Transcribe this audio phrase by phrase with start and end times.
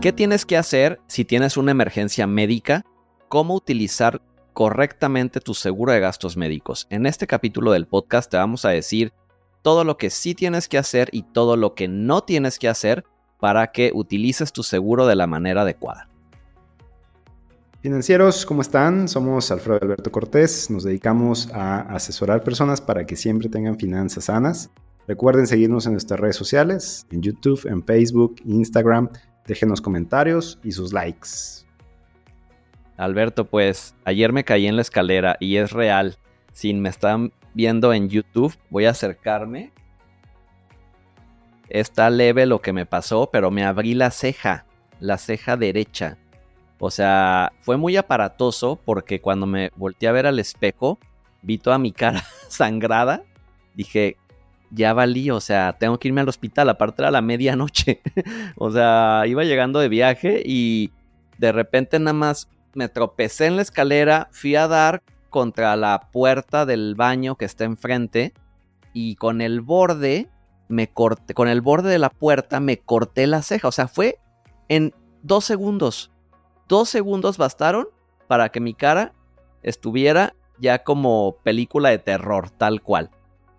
[0.00, 2.84] ¿Qué tienes que hacer si tienes una emergencia médica?
[3.28, 4.22] ¿Cómo utilizar
[4.52, 6.86] correctamente tu seguro de gastos médicos?
[6.88, 9.12] En este capítulo del podcast te vamos a decir
[9.62, 13.04] todo lo que sí tienes que hacer y todo lo que no tienes que hacer
[13.40, 16.08] para que utilices tu seguro de la manera adecuada.
[17.80, 19.08] Financieros, ¿cómo están?
[19.08, 20.70] Somos Alfredo Alberto Cortés.
[20.70, 24.70] Nos dedicamos a asesorar personas para que siempre tengan finanzas sanas.
[25.08, 29.08] Recuerden seguirnos en nuestras redes sociales, en YouTube, en Facebook, Instagram.
[29.48, 31.66] Déjenos comentarios y sus likes.
[32.98, 36.18] Alberto, pues ayer me caí en la escalera y es real.
[36.52, 39.72] Si me están viendo en YouTube, voy a acercarme.
[41.70, 44.66] Está leve lo que me pasó, pero me abrí la ceja,
[45.00, 46.18] la ceja derecha.
[46.78, 50.98] O sea, fue muy aparatoso porque cuando me volteé a ver al espejo,
[51.40, 53.22] vi toda mi cara sangrada.
[53.74, 54.18] Dije,
[54.70, 58.00] ya valí, o sea, tengo que irme al hospital, aparte era la medianoche.
[58.56, 60.92] o sea, iba llegando de viaje y
[61.38, 66.66] de repente nada más me tropecé en la escalera, fui a dar contra la puerta
[66.66, 68.32] del baño que está enfrente
[68.92, 70.28] y con el borde
[70.68, 74.18] me corté, con el borde de la puerta me corté la ceja, o sea, fue
[74.68, 76.10] en dos segundos.
[76.68, 77.88] Dos segundos bastaron
[78.26, 79.12] para que mi cara
[79.62, 83.10] estuviera ya como película de terror, tal cual.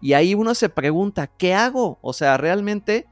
[0.01, 1.99] Y ahí uno se pregunta, ¿qué hago?
[2.01, 3.05] O sea, realmente,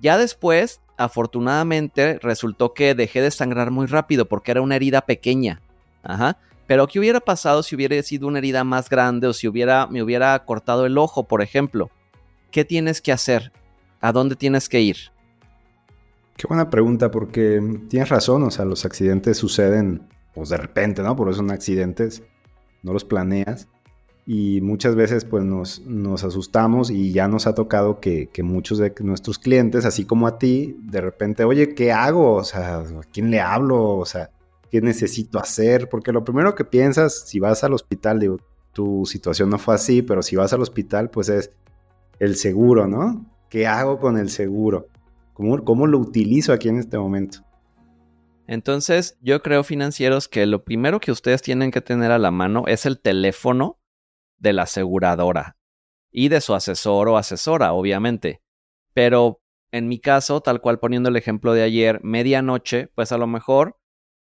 [0.00, 5.60] ya después, afortunadamente, resultó que dejé de sangrar muy rápido porque era una herida pequeña.
[6.02, 6.38] Ajá.
[6.66, 10.02] Pero ¿qué hubiera pasado si hubiera sido una herida más grande o si hubiera, me
[10.02, 11.90] hubiera cortado el ojo, por ejemplo?
[12.50, 13.52] ¿Qué tienes que hacer?
[14.00, 14.96] ¿A dónde tienes que ir?
[16.36, 21.14] Qué buena pregunta, porque tienes razón, o sea, los accidentes suceden, pues de repente, ¿no?
[21.14, 22.22] Por eso son accidentes,
[22.82, 23.68] no los planeas.
[24.24, 28.78] Y muchas veces pues nos, nos asustamos y ya nos ha tocado que, que, muchos
[28.78, 32.34] de nuestros clientes, así como a ti, de repente, oye, ¿qué hago?
[32.34, 33.96] O sea, ¿a quién le hablo?
[33.96, 34.30] O sea,
[34.70, 35.88] ¿qué necesito hacer?
[35.88, 38.38] Porque lo primero que piensas, si vas al hospital, digo,
[38.72, 41.50] tu situación no fue así, pero si vas al hospital, pues es
[42.18, 43.26] el seguro, ¿no?
[43.48, 44.88] ¿Qué hago con el seguro?
[45.34, 47.38] ¿Cómo, lo utilizo aquí en este momento?
[48.46, 52.64] Entonces, yo creo, financieros, que lo primero que ustedes tienen que tener a la mano
[52.66, 53.78] es el teléfono
[54.42, 55.56] de la aseguradora
[56.10, 58.42] y de su asesor o asesora, obviamente.
[58.92, 63.26] Pero en mi caso, tal cual poniendo el ejemplo de ayer, medianoche, pues a lo
[63.26, 63.78] mejor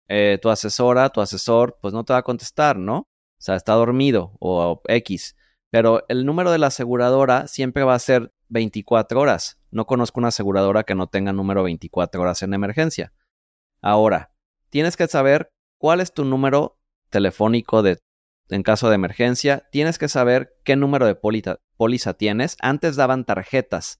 [0.09, 2.97] eh, tu asesora, tu asesor, pues no te va a contestar, ¿no?
[2.97, 3.07] O
[3.39, 5.37] sea, está dormido o X.
[5.69, 9.59] Pero el número de la aseguradora siempre va a ser 24 horas.
[9.69, 13.13] No conozco una aseguradora que no tenga número 24 horas en emergencia.
[13.81, 14.31] Ahora,
[14.69, 16.79] tienes que saber cuál es tu número
[17.09, 17.99] telefónico de,
[18.49, 19.67] en caso de emergencia.
[19.71, 22.57] Tienes que saber qué número de póliza tienes.
[22.61, 23.99] Antes daban tarjetas.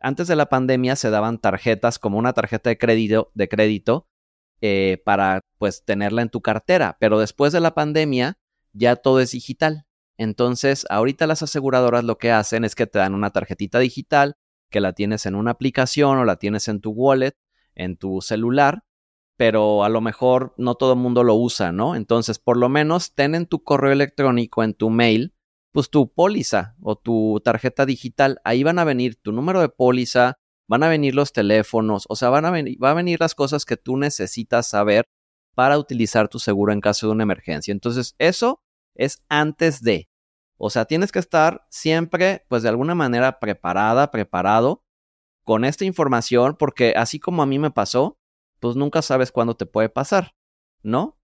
[0.00, 2.78] Antes de la pandemia se daban tarjetas como una tarjeta de
[3.48, 4.08] crédito,
[4.60, 6.96] eh, para pues tenerla en tu cartera.
[7.00, 8.38] Pero después de la pandemia
[8.72, 9.86] ya todo es digital.
[10.16, 14.36] Entonces, ahorita las aseguradoras lo que hacen es que te dan una tarjetita digital
[14.70, 17.34] que la tienes en una aplicación o la tienes en tu wallet,
[17.74, 18.84] en tu celular,
[19.36, 21.96] pero a lo mejor no todo el mundo lo usa, ¿no?
[21.96, 25.34] Entonces, por lo menos ten en tu correo electrónico, en tu mail,
[25.72, 28.40] pues tu póliza o tu tarjeta digital.
[28.44, 30.38] Ahí van a venir tu número de póliza,
[30.68, 33.76] van a venir los teléfonos, o sea, van a venir, a venir las cosas que
[33.76, 35.06] tú necesitas saber
[35.54, 37.72] para utilizar tu seguro en caso de una emergencia.
[37.72, 38.60] Entonces, eso
[38.94, 40.08] es antes de.
[40.56, 44.84] O sea, tienes que estar siempre, pues de alguna manera preparada, preparado
[45.42, 48.18] con esta información, porque así como a mí me pasó,
[48.62, 50.36] pues nunca sabes cuándo te puede pasar,
[50.84, 51.18] ¿no?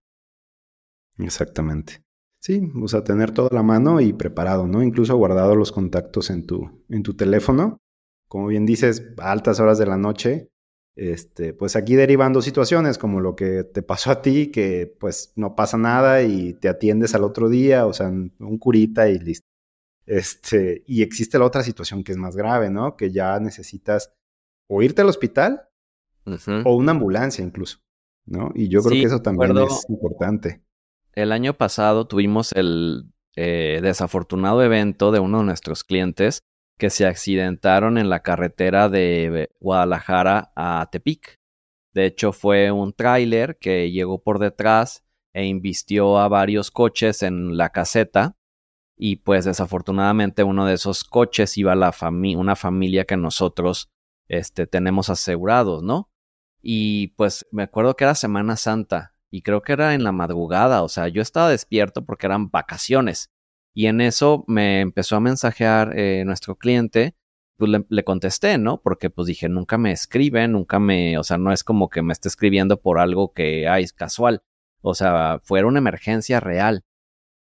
[1.17, 2.03] Exactamente.
[2.41, 4.83] Sí, o sea, tener todo a la mano y preparado, ¿no?
[4.83, 7.77] Incluso guardado los contactos en tu, en tu teléfono.
[8.27, 10.49] Como bien dices, a altas horas de la noche,
[10.97, 15.55] este, pues aquí derivando situaciones como lo que te pasó a ti, que pues no
[15.55, 19.47] pasa nada y te atiendes al otro día, o sea, un curita y listo.
[20.05, 22.97] Este, y existe la otra situación que es más grave, ¿no?
[22.97, 24.11] Que ya necesitas
[24.67, 25.68] o irte al hospital
[26.65, 27.79] o una ambulancia incluso,
[28.25, 28.51] ¿no?
[28.55, 30.63] Y yo creo que eso también es importante.
[31.13, 36.41] El año pasado tuvimos el eh, desafortunado evento de uno de nuestros clientes
[36.77, 41.35] que se accidentaron en la carretera de Guadalajara a Tepic.
[41.93, 47.57] De hecho, fue un tráiler que llegó por detrás e invistió a varios coches en
[47.57, 48.37] la caseta
[48.97, 51.93] y pues desafortunadamente uno de esos coches iba a la
[52.35, 53.89] una familia que nosotros
[54.27, 56.09] este, tenemos asegurados, ¿no?
[56.61, 60.83] Y pues me acuerdo que era Semana Santa y creo que era en la madrugada,
[60.83, 63.31] o sea, yo estaba despierto porque eran vacaciones
[63.73, 67.15] y en eso me empezó a mensajear eh, nuestro cliente
[67.59, 68.81] pues le, contesté, ¿no?
[68.81, 72.13] Porque pues dije, nunca me escriben, nunca me, o sea, no es como que me
[72.13, 74.41] esté escribiendo por algo que, ay, es casual.
[74.81, 76.83] O sea, fue una emergencia real.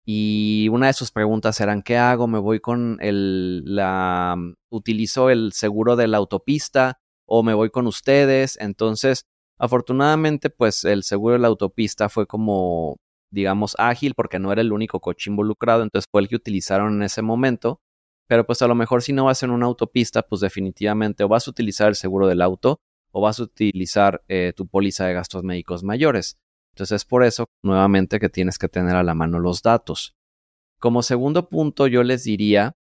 [0.05, 2.28] Y una de sus preguntas eran, ¿qué hago?
[2.28, 4.37] ¿Me voy con el, la,
[4.70, 7.00] utilizo el seguro de la autopista
[7.37, 8.57] o me voy con ustedes?
[8.61, 9.25] Entonces,
[9.59, 12.97] afortunadamente, pues el seguro de la autopista fue como,
[13.31, 17.03] digamos, ágil porque no era el único coche involucrado, entonces fue el que utilizaron en
[17.03, 17.81] ese momento.
[18.29, 21.47] Pero pues a lo mejor si no vas en una autopista, pues definitivamente o vas
[21.49, 25.43] a utilizar el seguro del auto o vas a utilizar eh, tu póliza de gastos
[25.43, 26.39] médicos mayores.
[26.73, 30.15] Entonces es por eso, nuevamente, que tienes que tener a la mano los datos.
[30.79, 32.77] Como segundo punto, yo les diría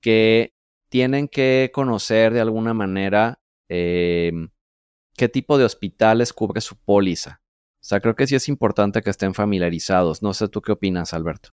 [0.00, 0.54] que
[0.88, 3.41] tienen que conocer de alguna manera
[3.72, 4.50] em,
[5.16, 7.40] qué tipo de hospitales cubre su póliza.
[7.80, 10.22] O sea, creo que sí es importante que estén familiarizados.
[10.22, 11.50] No sé tú qué opinas, Alberto.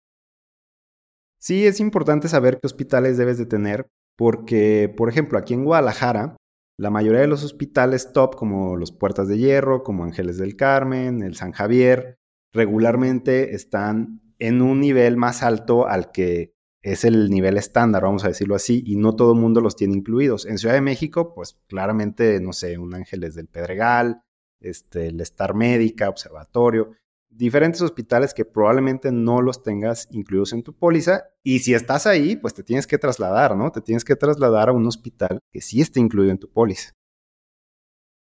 [1.39, 3.87] Sí, es importante saber qué hospitales debes de tener
[4.17, 6.35] porque, por ejemplo, aquí en Guadalajara
[6.79, 11.23] la mayoría de los hospitales top, como los Puertas de Hierro, como Ángeles del Carmen,
[11.23, 12.17] el San Javier,
[12.53, 18.29] regularmente están en un nivel más alto al que es el nivel estándar, vamos a
[18.29, 20.45] decirlo así, y no todo el mundo los tiene incluidos.
[20.45, 24.21] En Ciudad de México, pues claramente, no sé, un Ángeles del Pedregal,
[24.59, 26.91] este, el Star Médica, Observatorio,
[27.29, 31.25] diferentes hospitales que probablemente no los tengas incluidos en tu póliza.
[31.43, 33.71] Y si estás ahí, pues te tienes que trasladar, ¿no?
[33.71, 36.93] Te tienes que trasladar a un hospital que sí esté incluido en tu póliza.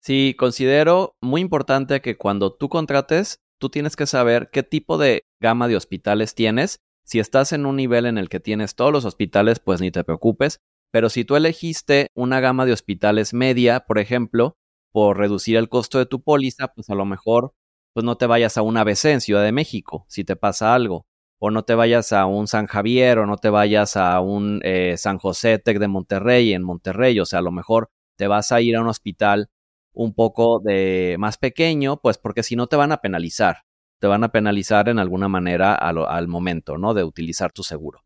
[0.01, 5.23] Sí, considero muy importante que cuando tú contrates, tú tienes que saber qué tipo de
[5.41, 6.81] gama de hospitales tienes.
[7.05, 10.05] Si estás en un nivel en el que tienes todos los hospitales, pues ni te
[10.05, 10.61] preocupes.
[10.91, 14.57] Pero si tú elegiste una gama de hospitales media, por ejemplo,
[14.93, 17.53] por reducir el costo de tu póliza, pues a lo mejor
[17.95, 21.07] pues no te vayas a un ABC en Ciudad de México si te pasa algo,
[21.39, 24.97] o no te vayas a un San Javier, o no te vayas a un eh,
[24.97, 28.61] San José Tec de Monterrey en Monterrey, o sea, a lo mejor te vas a
[28.61, 29.49] ir a un hospital
[29.93, 33.59] un poco de más pequeño, pues porque si no te van a penalizar,
[34.05, 36.93] te van a penalizar en alguna manera al, momento, ¿no?
[36.93, 38.05] De utilizar tu seguro.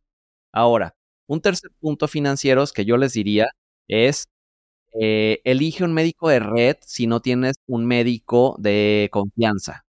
[0.53, 0.95] Ahora,
[1.27, 3.49] un tercer punto financiero que yo les diría
[3.89, 4.29] es
[5.01, 9.87] eh, elige un médico de red si no tienes un médico de confianza.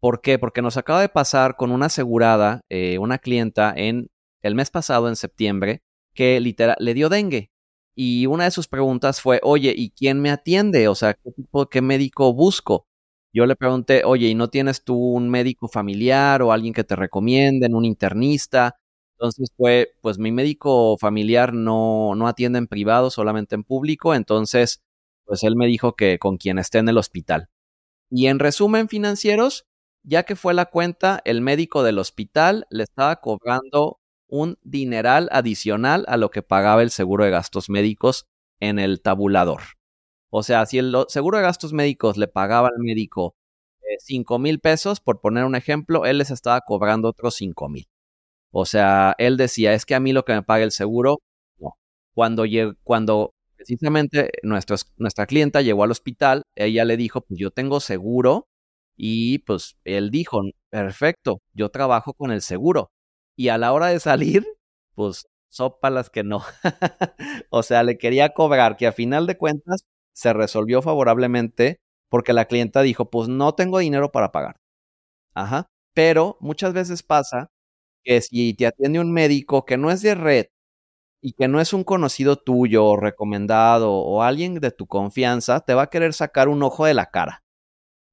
[0.00, 0.38] ¿Por qué?
[0.38, 4.08] Porque nos acaba de pasar con una asegurada, eh, una clienta en
[4.40, 5.82] el mes pasado, en septiembre,
[6.14, 7.50] que literal le dio dengue.
[7.94, 10.88] Y una de sus preguntas fue, oye, ¿y quién me atiende?
[10.88, 12.86] O sea, ¿qué tipo, qué médico busco?
[13.36, 16.94] Yo le pregunté, oye, ¿y no tienes tú un médico familiar o alguien que te
[16.94, 18.76] recomienden, un internista?
[19.18, 24.82] Entonces fue, pues mi médico familiar no, no atiende en privado, solamente en público, entonces,
[25.24, 27.48] pues él me dijo que con quien esté en el hospital.
[28.10, 29.66] Y en resumen, financieros,
[30.04, 36.04] ya que fue la cuenta, el médico del hospital le estaba cobrando un dineral adicional
[36.08, 38.26] a lo que pagaba el seguro de gastos médicos
[38.60, 39.62] en el tabulador.
[40.36, 43.36] O sea, si el seguro de gastos médicos le pagaba al médico
[43.82, 47.86] eh, cinco mil pesos, por poner un ejemplo, él les estaba cobrando otros cinco mil.
[48.50, 51.20] O sea, él decía, es que a mí lo que me paga el seguro,
[51.58, 51.76] no.
[52.14, 52.44] Cuando,
[52.82, 58.48] cuando precisamente nuestra clienta llegó al hospital, ella le dijo, pues yo tengo seguro
[58.96, 62.90] y pues él dijo, perfecto, yo trabajo con el seguro.
[63.36, 64.44] Y a la hora de salir,
[64.94, 66.42] pues sopa las que no.
[67.50, 69.84] o sea, le quería cobrar, que a final de cuentas
[70.14, 74.56] se resolvió favorablemente porque la clienta dijo, pues no tengo dinero para pagar.
[75.34, 75.66] Ajá.
[75.94, 77.50] Pero muchas veces pasa
[78.04, 80.46] que si te atiende un médico que no es de red
[81.20, 85.74] y que no es un conocido tuyo o recomendado o alguien de tu confianza, te
[85.74, 87.42] va a querer sacar un ojo de la cara.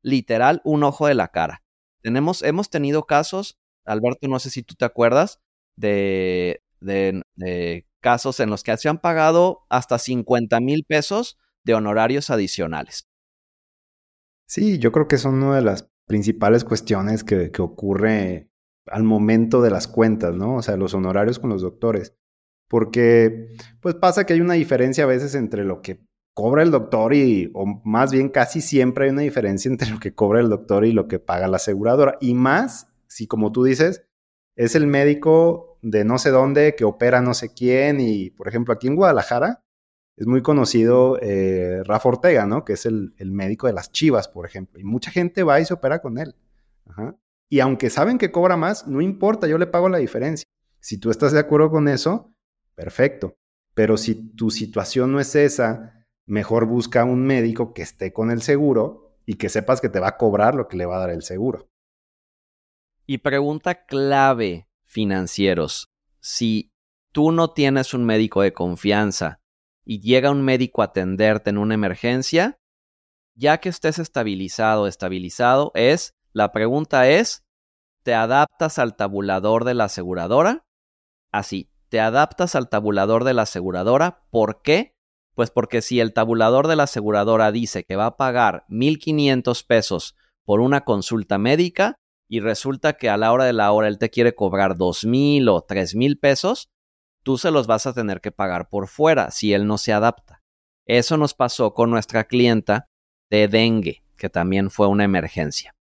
[0.01, 1.63] Literal, un ojo de la cara.
[2.01, 5.41] Tenemos, hemos tenido casos, Alberto, no sé si tú te acuerdas,
[5.75, 11.73] de, de, de casos en los que se han pagado hasta 50 mil pesos de
[11.73, 13.07] honorarios adicionales.
[14.47, 18.49] Sí, yo creo que son una de las principales cuestiones que, que ocurre
[18.87, 20.55] al momento de las cuentas, ¿no?
[20.55, 22.15] O sea, los honorarios con los doctores.
[22.67, 27.13] Porque, pues pasa que hay una diferencia a veces entre lo que cobra el doctor
[27.13, 30.85] y, o más bien casi siempre hay una diferencia entre lo que cobra el doctor
[30.85, 32.17] y lo que paga la aseguradora.
[32.21, 34.05] Y más, si como tú dices,
[34.55, 38.73] es el médico de no sé dónde que opera no sé quién y, por ejemplo,
[38.73, 39.63] aquí en Guadalajara
[40.21, 42.63] es muy conocido eh, Rafa Ortega, ¿no?
[42.63, 44.79] Que es el, el médico de las chivas, por ejemplo.
[44.79, 46.35] Y mucha gente va y se opera con él.
[47.49, 50.45] Y aunque saben que cobra más, no importa, yo le pago la diferencia.
[50.79, 52.35] Si tú estás de acuerdo con eso,
[52.75, 53.33] perfecto.
[53.73, 58.43] Pero si tu situación no es esa, mejor busca un médico que esté con el
[58.43, 61.09] seguro y que sepas que te va a cobrar lo que le va a dar
[61.09, 61.67] el seguro.
[63.07, 65.89] Y pregunta clave, financieros.
[66.19, 66.71] Si
[67.11, 69.40] tú no tienes un médico de confianza
[69.85, 72.59] y llega un médico a atenderte en una emergencia,
[73.35, 77.43] ya que estés estabilizado, estabilizado, es, la pregunta es,
[78.03, 80.65] ¿te adaptas al tabulador de la aseguradora?
[81.31, 84.23] Así, ¿te adaptas al tabulador de la aseguradora?
[84.29, 84.95] ¿Por qué?
[85.33, 90.15] Pues porque si el tabulador de la aseguradora dice que va a pagar 1.500 pesos
[90.43, 91.95] por una consulta médica
[92.27, 95.65] y resulta que a la hora de la hora él te quiere cobrar 2.000 o
[95.65, 96.69] 3.000 pesos,
[97.23, 100.43] tú se los vas a tener que pagar por fuera si él no se adapta.
[100.85, 102.87] Eso nos pasó con nuestra clienta
[103.29, 105.75] de dengue, que también fue una emergencia.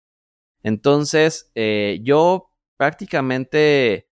[0.64, 4.10] Entonces, eh, yo prácticamente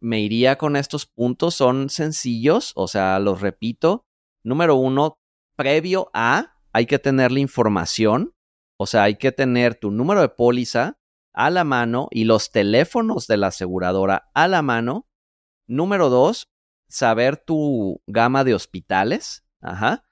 [0.00, 1.54] me iría con estos puntos.
[1.54, 4.06] Son sencillos, o sea, los repito.
[4.42, 5.18] Número uno,
[5.56, 8.34] previo a, hay que tener la información,
[8.78, 10.98] o sea, hay que tener tu número de póliza
[11.34, 15.06] a la mano y los teléfonos de la aseguradora a la mano.
[15.66, 16.48] Número dos,
[16.90, 19.44] saber tu gama de hospitales.
[19.60, 20.04] Ajá.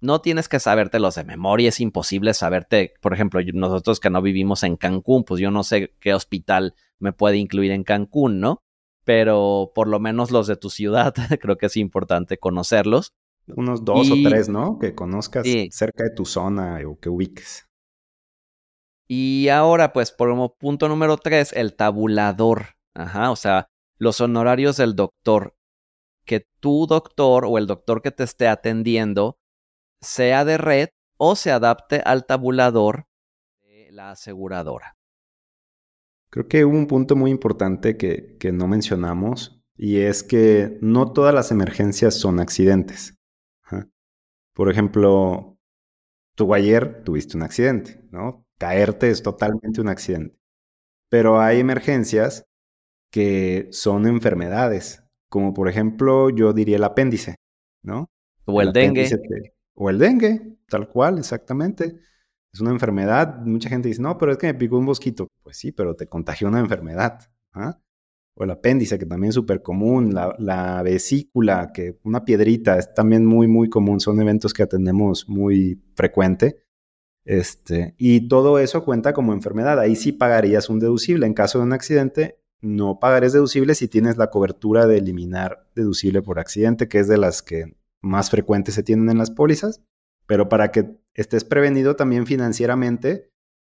[0.00, 4.62] No tienes que sabértelos de memoria, es imposible saberte, por ejemplo, nosotros que no vivimos
[4.62, 8.62] en Cancún, pues yo no sé qué hospital me puede incluir en Cancún, ¿no?
[9.04, 13.14] Pero por lo menos los de tu ciudad, creo que es importante conocerlos.
[13.48, 14.78] Unos dos o tres, ¿no?
[14.78, 17.66] Que conozcas cerca de tu zona o que ubiques.
[19.08, 22.76] Y ahora, pues, por punto número tres, el tabulador.
[22.92, 23.68] Ajá, o sea,
[23.98, 25.55] los honorarios del doctor
[26.26, 29.38] que tu doctor o el doctor que te esté atendiendo
[30.02, 33.06] sea de red o se adapte al tabulador
[33.62, 34.96] de la aseguradora.
[36.30, 41.34] Creo que hubo un punto muy importante que, no mencionamos y es que no todas
[41.34, 43.14] las emergencias son accidentes.
[44.52, 45.58] Por ejemplo,
[46.34, 48.46] tú ayer tuviste un accidente, ¿no?
[48.58, 50.38] Caerte es totalmente un accidente.
[51.10, 52.46] Pero hay emergencias
[53.10, 55.05] que son enfermedades
[55.36, 57.36] como por ejemplo yo diría el apéndice,
[57.82, 58.08] ¿no?
[58.46, 59.06] O el, dengue.
[59.74, 61.98] o el dengue, tal cual, exactamente.
[62.54, 63.42] Es una enfermedad.
[63.44, 65.28] Mucha gente dice, no, pero es que me picó un mosquito.
[65.42, 67.20] Pues sí, pero te contagió una enfermedad.
[67.52, 67.78] ¿ah?
[68.34, 70.14] O el apéndice, que también es súper común.
[70.14, 74.00] La, la, vesícula, que una piedrita, es también muy, muy común.
[74.00, 76.62] Son eventos que atendemos muy frecuente.
[77.26, 79.78] Este, y todo eso cuenta como enfermedad.
[79.78, 81.26] Ahí sí pagarías un deducible.
[81.26, 86.20] En caso de un accidente, no pagarás deducible si tienes la cobertura de eliminar deducible
[86.22, 89.82] por accidente, que es de las que más frecuentes se tienen en las pólizas,
[90.26, 93.30] pero para que estés prevenido también financieramente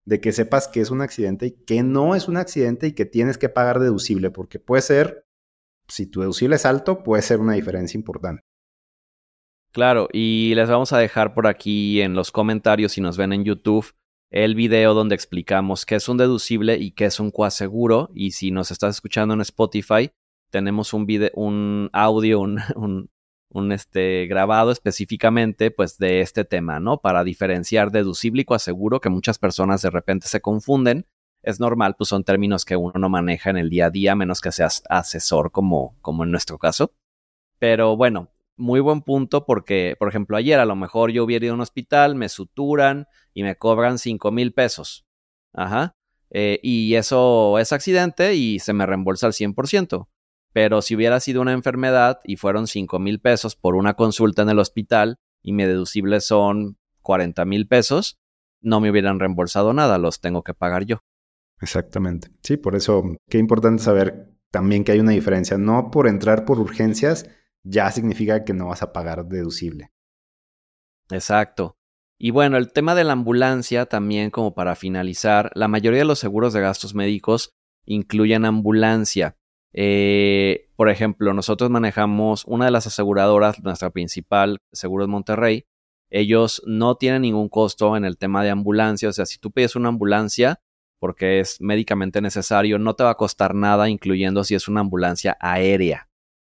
[0.04, 3.04] de que sepas que es un accidente y que no es un accidente y que
[3.04, 5.24] tienes que pagar deducible, porque puede ser,
[5.88, 8.42] si tu deducible es alto, puede ser una diferencia importante.
[9.72, 13.44] Claro, y les vamos a dejar por aquí en los comentarios si nos ven en
[13.44, 13.94] YouTube
[14.30, 18.10] el video donde explicamos qué es un deducible y qué es un coaseguro.
[18.14, 20.12] Y si nos estás escuchando en Spotify,
[20.50, 23.10] tenemos un video, un audio, un,
[23.50, 27.00] un, este, grabado específicamente pues de este tema, ¿no?
[27.00, 31.06] Para diferenciar deducible y coaseguro, que muchas personas de repente se confunden.
[31.42, 34.40] Es normal, pues son términos que uno no maneja en el día a día, menos
[34.40, 36.92] que seas asesor como, como en nuestro caso.
[37.58, 38.28] Pero bueno,
[38.60, 41.60] muy buen punto porque, por ejemplo, ayer a lo mejor yo hubiera ido a un
[41.60, 45.06] hospital, me suturan y me cobran cinco mil pesos.
[45.52, 45.96] Ajá.
[46.30, 50.08] Eh, y eso es accidente y se me reembolsa al 100%.
[50.52, 54.50] Pero si hubiera sido una enfermedad y fueron cinco mil pesos por una consulta en
[54.50, 58.20] el hospital y mi deducible son 40 mil pesos,
[58.60, 61.02] no me hubieran reembolsado nada, los tengo que pagar yo.
[61.60, 62.30] Exactamente.
[62.42, 65.58] Sí, por eso qué importante saber también que hay una diferencia.
[65.58, 67.28] No por entrar por urgencias,
[67.62, 69.92] ya significa que no vas a pagar deducible.
[71.10, 71.76] Exacto.
[72.18, 76.18] Y bueno, el tema de la ambulancia también como para finalizar, la mayoría de los
[76.18, 77.50] seguros de gastos médicos
[77.86, 79.36] incluyen ambulancia.
[79.72, 85.64] Eh, por ejemplo, nosotros manejamos una de las aseguradoras, nuestra principal, Seguros Monterrey.
[86.10, 89.08] Ellos no tienen ningún costo en el tema de ambulancia.
[89.08, 90.60] O sea, si tú pides una ambulancia
[90.98, 95.38] porque es médicamente necesario, no te va a costar nada, incluyendo si es una ambulancia
[95.40, 96.09] aérea.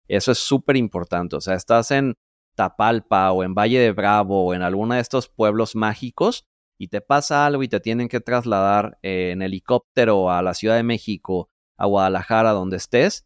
[0.08, 1.36] Eso es súper importante.
[1.36, 2.16] O sea, estás en
[2.56, 6.46] Tapalpa o en Valle de Bravo o en alguno de estos pueblos mágicos
[6.78, 10.76] y te pasa algo y te tienen que trasladar eh, en helicóptero a la Ciudad
[10.76, 13.26] de México, a Guadalajara, donde estés,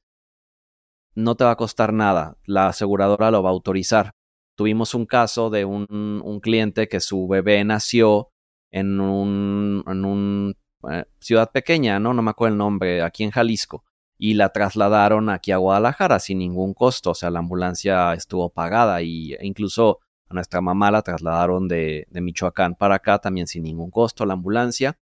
[1.16, 2.38] no te va a costar nada.
[2.46, 4.12] La aseguradora lo va a autorizar.
[4.56, 8.30] Tuvimos un caso de un, cliente que su bebé nació
[8.72, 10.56] en un, en un
[10.92, 12.14] eh, ciudad pequeña, ¿no?
[12.14, 13.84] No me acuerdo el nombre, aquí en Jalisco
[14.18, 19.02] y la trasladaron aquí a Guadalajara sin ningún costo, o sea, la ambulancia estuvo pagada
[19.02, 23.64] y e incluso a nuestra mamá la trasladaron de, de Michoacán para acá también sin
[23.64, 24.98] ningún costo la ambulancia.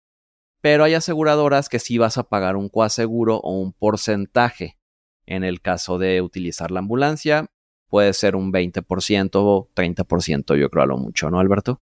[0.62, 4.78] Pero hay aseguradoras que sí vas a pagar un coaseguro o un porcentaje
[5.26, 7.46] en el caso de utilizar la ambulancia.
[7.88, 11.80] puede ser un 20% o 30%, yo creo a lo mucho, ¿no, Alberto?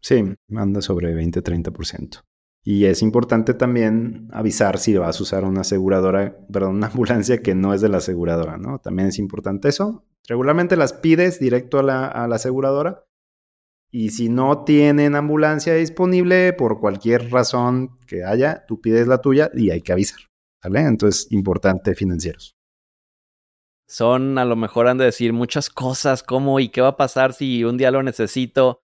[0.00, 0.24] Sí,
[0.56, 2.22] anda sobre 20-30%.
[2.62, 7.54] Y es importante también avisar si vas a usar una aseguradora, perdón, una ambulancia que
[7.54, 8.78] no es de la aseguradora, ¿no?
[8.78, 10.04] También es importante eso.
[10.28, 13.04] Regularmente las pides directo a la, aseguradora.
[13.92, 19.50] Y si no tienen ambulancia disponible por cualquier razón que haya, tú pides la tuya
[19.52, 20.20] y hay que avisar.
[20.62, 20.80] ¿Vale?
[20.80, 22.54] Entonces, importante financieros.
[23.88, 27.32] Son, a lo mejor han de decir muchas cosas, como y qué va a pasar
[27.32, 28.82] si un día lo necesito.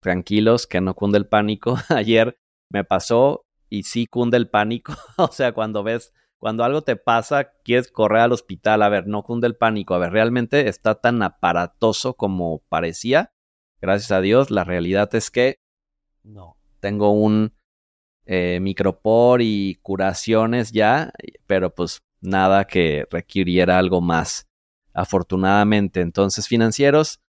[0.00, 1.76] Tranquilos, que no cunde el pánico.
[1.88, 4.94] Ayer me pasó y sí cunde el pánico.
[5.16, 8.82] o sea, cuando ves, cuando algo te pasa, quieres correr al hospital.
[8.82, 9.94] A ver, no cunde el pánico.
[9.94, 13.32] A ver, realmente está tan aparatoso como parecía.
[13.80, 15.60] Gracias a Dios, la realidad es que
[16.22, 16.56] no.
[16.80, 17.52] Tengo un
[18.26, 21.12] eh, micropor y curaciones ya,
[21.46, 24.46] pero pues nada que requiriera algo más.
[24.92, 27.20] Afortunadamente, entonces financieros,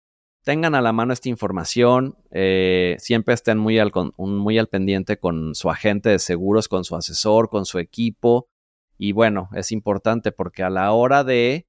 [0.47, 5.53] tengan a la mano esta información, eh, siempre estén muy al, muy al pendiente con
[5.55, 8.47] su agente de seguros, con su asesor, con su equipo.
[8.97, 11.67] Y bueno, es importante porque a la hora de,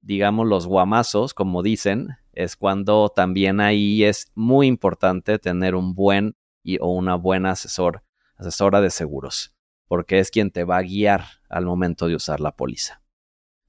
[0.00, 6.34] digamos, los guamazos, como dicen, es cuando también ahí es muy importante tener un buen
[6.64, 8.02] y, o una buena asesor,
[8.34, 9.54] asesora de seguros,
[9.86, 13.04] porque es quien te va a guiar al momento de usar la póliza.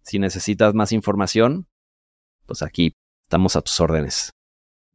[0.01, 1.67] Si necesitas más información,
[2.47, 2.95] pues aquí
[3.27, 4.31] estamos a tus órdenes.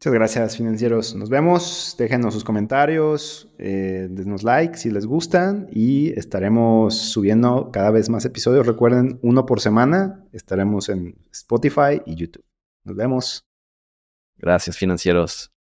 [0.02, 1.14] Muchas gracias, financieros.
[1.14, 1.94] Nos vemos.
[1.96, 8.24] Déjenos sus comentarios, eh, denos like si les gustan y estaremos subiendo cada vez más
[8.24, 8.66] episodios.
[8.66, 10.26] Recuerden, uno por semana.
[10.32, 12.44] Estaremos en Spotify y YouTube.
[12.82, 13.46] Nos vemos.
[14.38, 15.52] Gracias, financieros.